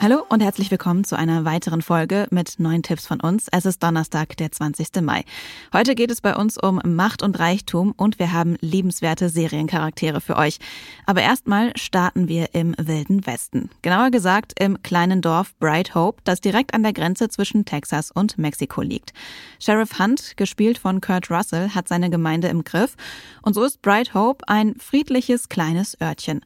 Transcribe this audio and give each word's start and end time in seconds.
Hallo 0.00 0.24
und 0.28 0.40
herzlich 0.40 0.70
willkommen 0.70 1.02
zu 1.02 1.18
einer 1.18 1.44
weiteren 1.44 1.82
Folge 1.82 2.28
mit 2.30 2.60
neuen 2.60 2.84
Tipps 2.84 3.04
von 3.04 3.18
uns. 3.18 3.48
Es 3.50 3.66
ist 3.66 3.82
Donnerstag, 3.82 4.36
der 4.36 4.52
20. 4.52 5.02
Mai. 5.02 5.24
Heute 5.72 5.96
geht 5.96 6.12
es 6.12 6.20
bei 6.20 6.36
uns 6.36 6.56
um 6.56 6.80
Macht 6.84 7.24
und 7.24 7.36
Reichtum 7.40 7.94
und 7.96 8.20
wir 8.20 8.32
haben 8.32 8.56
liebenswerte 8.60 9.28
Seriencharaktere 9.28 10.20
für 10.20 10.36
euch. 10.36 10.60
Aber 11.04 11.22
erstmal 11.22 11.76
starten 11.76 12.28
wir 12.28 12.54
im 12.54 12.76
Wilden 12.78 13.26
Westen. 13.26 13.70
Genauer 13.82 14.12
gesagt 14.12 14.52
im 14.60 14.80
kleinen 14.84 15.20
Dorf 15.20 15.52
Bright 15.58 15.96
Hope, 15.96 16.22
das 16.22 16.40
direkt 16.40 16.74
an 16.74 16.84
der 16.84 16.92
Grenze 16.92 17.28
zwischen 17.28 17.64
Texas 17.64 18.12
und 18.12 18.38
Mexiko 18.38 18.82
liegt. 18.82 19.12
Sheriff 19.58 19.98
Hunt, 19.98 20.36
gespielt 20.36 20.78
von 20.78 21.00
Kurt 21.00 21.28
Russell, 21.28 21.70
hat 21.70 21.88
seine 21.88 22.08
Gemeinde 22.08 22.46
im 22.46 22.62
Griff 22.62 22.94
und 23.42 23.54
so 23.54 23.64
ist 23.64 23.82
Bright 23.82 24.14
Hope 24.14 24.46
ein 24.46 24.76
friedliches 24.78 25.48
kleines 25.48 26.00
Örtchen. 26.00 26.42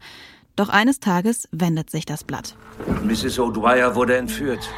Doch 0.56 0.68
eines 0.68 1.00
Tages 1.00 1.48
wendet 1.50 1.90
sich 1.90 2.04
das 2.04 2.24
Blatt. 2.24 2.56
Mrs. 3.02 3.38
O'Dwyer 3.38 3.94
wurde 3.94 4.16
entführt. 4.16 4.68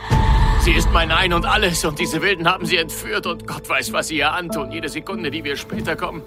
Sie 0.60 0.72
ist 0.72 0.90
mein 0.92 1.10
Ein 1.10 1.32
und 1.32 1.44
Alles 1.44 1.84
und 1.84 1.98
diese 1.98 2.22
Wilden 2.22 2.48
haben 2.48 2.64
sie 2.64 2.76
entführt 2.76 3.26
und 3.26 3.46
Gott 3.46 3.68
weiß, 3.68 3.92
was 3.92 4.08
sie 4.08 4.16
ihr 4.18 4.32
antun. 4.32 4.72
Jede 4.72 4.88
Sekunde, 4.88 5.30
die 5.30 5.44
wir 5.44 5.56
später 5.56 5.94
kommen. 5.96 6.22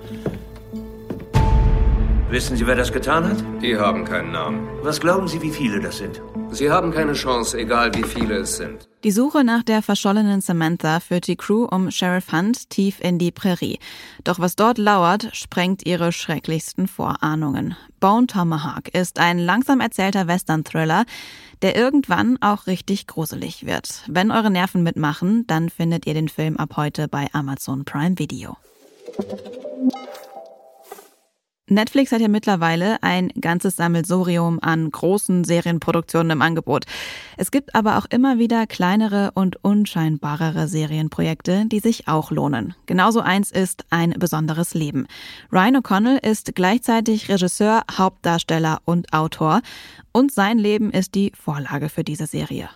Wissen 2.30 2.58
Sie, 2.58 2.68
wer 2.68 2.76
das 2.76 2.92
getan 2.92 3.24
hat? 3.24 3.38
Die 3.62 3.78
haben 3.78 4.04
keinen 4.04 4.34
Namen. 4.34 4.68
Was 4.82 5.00
glauben 5.00 5.30
Sie, 5.30 5.42
wie 5.42 5.52
viele 5.52 5.80
das 5.80 6.00
sind? 6.00 6.22
Sie 6.52 6.70
haben 6.70 6.92
keine 6.92 7.14
Chance, 7.14 7.58
egal 7.58 7.96
wie 7.96 8.04
viele 8.04 8.36
es 8.40 8.58
sind. 8.58 8.90
Die 9.06 9.12
Suche 9.12 9.46
nach 9.46 9.64
der 9.64 9.82
verschollenen 9.82 10.42
Samantha 10.42 11.00
führt 11.00 11.28
die 11.28 11.38
Crew 11.38 11.64
um 11.72 11.90
Sheriff 11.90 12.34
Hunt 12.34 12.70
tief 12.70 13.00
in 13.00 13.18
die 13.18 13.32
Prärie. 13.32 13.80
Doch 14.26 14.40
was 14.40 14.58
dort 14.58 14.78
lauert, 14.78 15.30
sprengt 15.32 15.86
ihre 15.86 16.12
schrecklichsten 16.12 16.90
Vorahnungen. 16.90 17.78
Bone 18.02 18.28
Tomahawk 18.28 18.90
ist 18.94 19.20
ein 19.20 19.40
langsam 19.40 19.80
erzählter 19.80 20.28
Western-Thriller, 20.28 21.06
der 21.62 21.78
irgendwann 21.78 22.38
auch 22.42 22.68
richtig 22.68 23.08
gruselig 23.08 23.66
wird. 23.66 24.04
Wenn 24.08 24.32
eure 24.32 24.52
Nerven 24.52 24.84
mitmachen, 24.84 25.48
dann 25.48 25.70
findet 25.70 26.06
ihr 26.06 26.14
den 26.14 26.28
Film 26.28 26.58
ab 26.58 26.76
heute 26.76 27.08
bei 27.08 27.28
Amazon 27.32 27.86
Prime 27.86 28.20
Video. 28.20 28.58
Netflix 31.70 32.14
hat 32.14 32.22
ja 32.22 32.30
mittlerweile 32.30 33.04
ein 33.04 33.28
ganzes 33.42 33.76
Sammelsurium 33.76 34.60
an 34.62 34.90
großen 34.90 35.44
Serienproduktionen 35.44 36.32
im 36.32 36.42
Angebot. 36.42 36.86
Es 37.36 37.52
gibt 37.52 37.76
aber 37.76 37.98
auch 37.98 38.06
immer 38.10 38.40
wieder 38.40 38.68
kleinere 38.68 39.32
und 39.34 39.64
unscheinbarere 39.66 40.70
Serienprojekte, 40.70 41.66
die 41.66 41.80
sich 41.80 42.08
auch 42.08 42.32
lohnen. 42.32 42.74
Genauso 42.86 43.20
eins 43.20 43.52
ist 43.52 43.86
ein 43.90 44.12
besonderes 44.12 44.74
Leben. 44.76 45.08
Ryan 45.52 45.78
O'Connell 45.78 46.26
ist 46.26 46.56
gleichzeitig 46.56 47.28
Regisseur, 47.28 47.84
Hauptdarsteller 47.92 48.80
und 48.86 49.12
Autor 49.12 49.62
und 50.14 50.32
sein 50.32 50.58
Leben 50.58 50.90
ist 50.90 51.16
die 51.16 51.34
Vorlage 51.36 51.90
für 51.90 52.06
diese 52.06 52.28
Serie. 52.28 52.70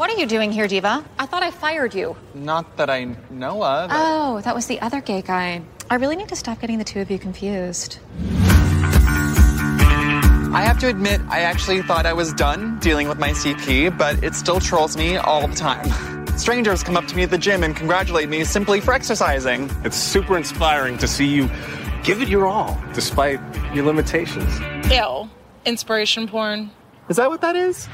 What 0.00 0.08
are 0.08 0.16
you 0.18 0.24
doing 0.24 0.50
here, 0.50 0.66
Diva? 0.66 1.04
I 1.18 1.26
thought 1.26 1.42
I 1.42 1.50
fired 1.50 1.94
you. 1.94 2.16
Not 2.32 2.78
that 2.78 2.88
I 2.88 3.14
know 3.28 3.62
of. 3.62 3.90
Oh, 3.92 4.40
that 4.40 4.54
was 4.54 4.66
the 4.66 4.80
other 4.80 5.02
gay 5.02 5.20
guy. 5.20 5.60
I 5.90 5.96
really 5.96 6.16
need 6.16 6.30
to 6.30 6.36
stop 6.36 6.58
getting 6.58 6.78
the 6.78 6.84
two 6.84 7.02
of 7.02 7.10
you 7.10 7.18
confused. 7.18 7.98
I 10.54 10.62
have 10.64 10.78
to 10.78 10.88
admit, 10.88 11.20
I 11.28 11.40
actually 11.40 11.82
thought 11.82 12.06
I 12.06 12.14
was 12.14 12.32
done 12.32 12.78
dealing 12.78 13.08
with 13.08 13.18
my 13.18 13.32
CP, 13.32 13.98
but 13.98 14.24
it 14.24 14.34
still 14.34 14.58
trolls 14.58 14.96
me 14.96 15.18
all 15.18 15.46
the 15.46 15.54
time. 15.54 15.86
Strangers 16.38 16.82
come 16.82 16.96
up 16.96 17.06
to 17.08 17.14
me 17.14 17.24
at 17.24 17.30
the 17.30 17.36
gym 17.36 17.62
and 17.62 17.76
congratulate 17.76 18.30
me 18.30 18.42
simply 18.44 18.80
for 18.80 18.94
exercising. 18.94 19.68
It's 19.84 19.98
super 19.98 20.34
inspiring 20.34 20.96
to 20.96 21.06
see 21.06 21.26
you 21.26 21.50
give 22.04 22.22
it 22.22 22.28
your 22.28 22.46
all, 22.46 22.82
despite 22.94 23.38
your 23.74 23.84
limitations. 23.84 24.60
Ew. 24.90 25.28
Inspiration 25.66 26.26
porn. 26.26 26.70
Is 27.10 27.16
that 27.16 27.28
what 27.28 27.42
that 27.42 27.54
is? 27.54 27.86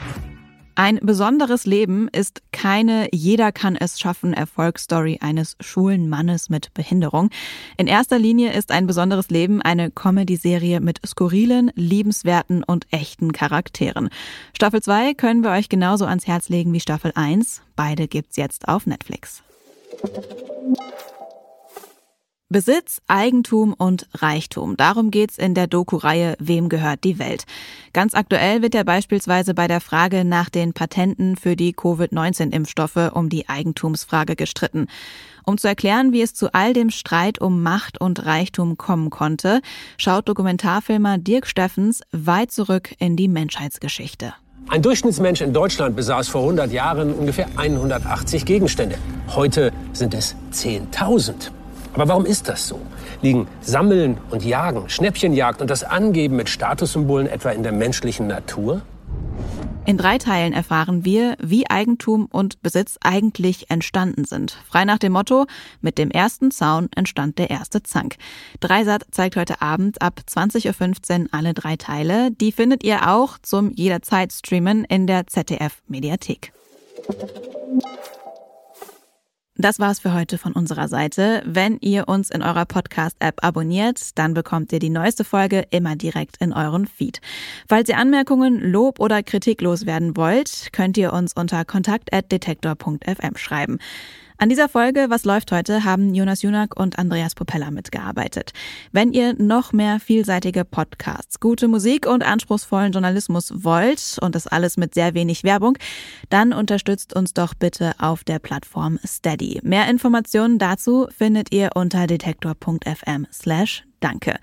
Ein 0.79 0.99
besonderes 1.03 1.65
Leben 1.65 2.07
ist 2.09 2.43
keine 2.53 3.09
Jeder 3.11 3.51
kann 3.51 3.77
es 3.77 3.99
schaffen 3.99 4.35
Erfolgsstory 4.35 5.19
eines 5.23 5.57
schwulen 5.59 6.11
Mannes 6.11 6.51
mit 6.51 6.75
Behinderung. 6.75 7.31
In 7.79 7.87
erster 7.87 8.19
Linie 8.19 8.53
ist 8.53 8.71
ein 8.71 8.87
besonderes 8.87 9.31
Leben 9.31 9.63
eine 9.63 9.91
Comedy-Serie 9.91 10.81
mit 10.81 11.01
skurrilen, 11.07 11.73
liebenswerten 11.77 12.63
und 12.63 12.87
echten 12.91 13.33
Charakteren. 13.33 14.11
Staffel 14.55 14.83
2 14.83 15.15
können 15.15 15.43
wir 15.43 15.53
euch 15.53 15.71
genauso 15.71 16.05
ans 16.05 16.27
Herz 16.27 16.51
legen 16.51 16.75
wie 16.75 16.81
Staffel 16.81 17.11
1. 17.15 17.63
Beide 17.75 18.07
gibt's 18.07 18.37
jetzt 18.37 18.69
auf 18.69 18.87
Netflix. 18.87 19.43
Besitz, 22.49 23.03
Eigentum 23.09 23.73
und 23.73 24.07
Reichtum. 24.15 24.77
Darum 24.77 25.11
geht's 25.11 25.37
in 25.37 25.55
der 25.55 25.67
Doku-Reihe 25.67 26.37
Wem 26.39 26.69
gehört 26.69 27.03
die 27.03 27.19
Welt? 27.19 27.45
Ganz 27.93 28.15
aktuell 28.15 28.62
wird 28.62 28.75
ja 28.75 28.84
beispielsweise 28.84 29.53
bei 29.53 29.67
der 29.67 29.81
Frage 29.81 30.25
nach 30.25 30.49
den 30.49 30.73
Patenten 30.73 31.34
für 31.34 31.57
die 31.57 31.73
Covid-19-Impfstoffe 31.73 33.11
um 33.15 33.31
die 33.31 33.49
Eigentumsfrage 33.49 34.37
gestritten. 34.37 34.87
Um 35.45 35.59
zu 35.59 35.67
erklären, 35.67 36.12
wie 36.12 36.23
es 36.23 36.34
zu 36.34 36.55
all 36.55 36.73
dem 36.73 36.91
Streit 36.91 37.41
um 37.41 37.65
Macht 37.65 38.01
und 38.01 38.25
Reichtum 38.25 38.77
kommen 38.77 39.11
konnte, 39.11 39.61
schaut 39.99 40.28
Dokumentarfilmer 40.28 41.19
Dirk 41.19 41.49
Steffens 41.49 42.03
weit 42.13 42.53
zurück 42.53 42.95
in 43.01 43.17
die 43.17 43.27
Menschheitsgeschichte. 43.27 44.34
Ein 44.69 44.83
Durchschnittsmensch 44.83 45.41
in 45.41 45.53
Deutschland 45.53 45.97
besaß 45.97 46.28
vor 46.28 46.43
100 46.43 46.71
Jahren 46.71 47.13
ungefähr 47.13 47.49
180 47.57 48.45
Gegenstände. 48.45 48.99
Heute 49.34 49.73
sind 49.93 50.15
es 50.15 50.37
10.000. 50.53 51.51
Aber 51.97 52.09
warum 52.09 52.27
ist 52.27 52.47
das 52.47 52.69
so? 52.69 52.79
Liegen 53.23 53.49
Sammeln 53.62 54.19
und 54.29 54.45
Jagen, 54.45 54.87
Schnäppchenjagd 54.91 55.62
und 55.62 55.71
das 55.71 55.83
Angeben 55.83 56.37
mit 56.37 56.51
Statussymbolen 56.51 57.27
etwa 57.27 57.51
in 57.51 57.62
der 57.62 57.73
menschlichen 57.73 58.27
Natur? 58.27 58.83
In 59.87 59.97
drei 59.97 60.19
Teilen 60.19 60.53
erfahren 60.53 61.07
wir, 61.07 61.37
wie 61.41 61.71
Eigentum 61.71 62.27
und 62.27 62.61
Besitz 62.61 62.99
eigentlich 63.03 63.71
entstanden 63.71 64.27
sind. 64.27 64.59
Frei 64.69 64.84
nach 64.84 64.99
dem 64.99 65.12
Motto, 65.12 65.47
mit 65.81 65.97
dem 65.97 66.11
ersten 66.11 66.51
Zaun 66.51 66.91
entstand 66.95 67.39
der 67.39 67.49
erste 67.49 67.83
Zank. 67.83 68.17
Dreisat 68.61 69.07
zeigt 69.11 69.37
heute 69.37 69.63
Abend 69.63 70.03
ab 70.03 70.21
20.15 70.28 71.23
Uhr 71.23 71.28
alle 71.33 71.55
drei 71.55 71.77
Teile. 71.77 72.31
Die 72.31 72.53
findet 72.53 72.84
ihr 72.84 73.09
auch 73.09 73.39
zum 73.39 73.71
jederzeit 73.73 74.34
streamen 74.34 74.84
in 74.84 75.07
der 75.07 75.28
ZDF 75.28 75.81
Mediathek. 75.89 76.53
Das 79.59 79.78
war's 79.78 80.00
für 80.00 80.12
heute 80.12 80.37
von 80.37 80.53
unserer 80.53 80.87
Seite. 80.87 81.43
Wenn 81.47 81.78
ihr 81.81 82.09
uns 82.09 82.31
in 82.31 82.43
eurer 82.43 82.67
Podcast-App 82.67 83.43
abonniert, 83.43 84.19
dann 84.19 84.34
bekommt 84.34 84.71
ihr 84.72 84.81
die 84.81 84.91
neueste 84.91 85.25
Folge 85.25 85.65
immer 85.71 85.97
direkt 85.97 86.37
in 86.41 86.53
euren 86.53 86.87
Feed. 86.87 87.22
Falls 87.66 87.89
ihr 87.89 87.97
Anmerkungen, 87.97 88.61
Lob 88.61 89.00
oder 89.00 89.22
Kritik 89.22 89.62
loswerden 89.62 90.15
wollt, 90.15 90.69
könnt 90.72 90.99
ihr 90.99 91.15
uns 91.15 91.33
unter 91.33 91.65
kontakt.detektor.fm 91.65 93.37
schreiben. 93.37 93.78
An 94.39 94.51
dieser 94.51 94.69
Folge 94.69 95.07
Was 95.09 95.25
läuft 95.25 95.51
heute 95.51 95.85
haben 95.85 96.15
Jonas 96.15 96.43
Junak 96.43 96.79
und 96.79 96.99
Andreas 96.99 97.35
Popella 97.35 97.71
mitgearbeitet. 97.71 98.53
Wenn 98.93 99.15
ihr 99.15 99.35
noch 99.35 99.73
mehr 99.73 99.99
vielseitige 99.99 100.67
Podcasts, 100.67 101.41
gute 101.41 101.69
Musik 101.69 102.07
und 102.07 102.23
anspruchsvollen 102.23 102.93
Journalismus 102.93 103.65
wollt 103.65 104.19
und 104.21 104.35
das 104.35 104.47
alles 104.47 104.77
mit 104.77 104.93
sehr 104.93 105.15
wenig 105.15 105.43
Werbung, 105.43 105.79
dann 106.29 106.53
unterstützt 106.53 107.17
uns 107.17 107.33
doch 107.33 107.55
bitte 107.55 107.95
auf 107.99 108.25
der 108.25 108.39
Plattform 108.39 108.99
Steady. 109.07 109.61
Mehr 109.63 109.89
Informationen 109.89 110.59
dazu 110.59 111.09
findet 111.17 111.53
ihr 111.55 111.71
unter 111.75 112.07
detektor.fm 112.07 113.27
slash 113.33 113.85
Danke. 114.01 114.39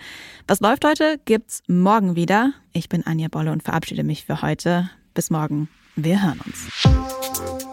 Was 0.47 0.59
läuft 0.59 0.85
heute 0.85 1.19
gibt's 1.25 1.61
morgen 1.67 2.15
wieder. 2.15 2.53
Ich 2.71 2.89
bin 2.89 3.05
Anja 3.05 3.27
Bolle 3.29 3.51
und 3.51 3.61
verabschiede 3.61 4.03
mich 4.03 4.25
für 4.25 4.41
heute. 4.41 4.89
Bis 5.13 5.29
morgen. 5.29 5.69
Wir 5.95 6.23
hören 6.23 6.39
uns. 6.43 7.72